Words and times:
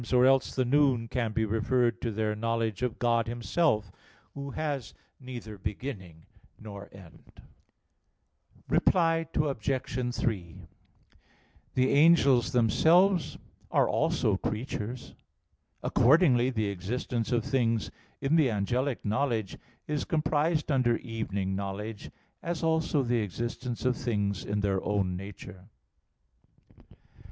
Or 0.11 0.25
else 0.25 0.55
the 0.55 0.65
noon 0.65 1.07
can 1.07 1.31
be 1.31 1.45
referred 1.45 2.01
to 2.01 2.09
their 2.11 2.35
knowledge 2.35 2.81
of 2.81 2.97
God 2.97 3.27
Himself, 3.27 3.91
Who 4.33 4.49
has 4.49 4.95
neither 5.19 5.59
beginning 5.59 6.25
nor 6.59 6.89
end. 6.91 7.33
Reply 8.67 9.27
Obj. 9.35 10.15
3: 10.15 10.55
The 11.75 11.89
angels 11.91 12.51
themselves 12.51 13.37
are 13.69 13.87
also 13.87 14.37
creatures. 14.37 15.13
Accordingly 15.83 16.49
the 16.49 16.69
existence 16.69 17.31
of 17.31 17.45
things 17.45 17.91
in 18.21 18.35
the 18.37 18.49
angelic 18.49 19.05
knowledge 19.05 19.55
is 19.85 20.03
comprised 20.03 20.71
under 20.71 20.95
evening 20.97 21.53
knowledge, 21.55 22.09
as 22.41 22.63
also 22.63 23.03
the 23.03 23.19
existence 23.21 23.85
of 23.85 23.95
things 23.95 24.43
in 24.43 24.61
their 24.61 24.83
own 24.83 25.15
nature. 25.15 25.69